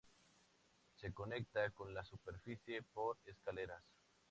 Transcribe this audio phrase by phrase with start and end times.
[0.95, 3.83] Se conecta con la superficie por escaleras.